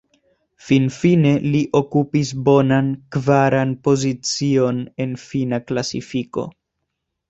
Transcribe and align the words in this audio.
Finfine 0.69 1.33
li 1.55 1.61
okupis 1.81 2.33
bonan, 2.49 2.91
kvaran 3.19 3.77
pozicion 3.87 4.85
en 5.09 5.19
fina 5.29 5.65
klasifiko. 5.71 6.53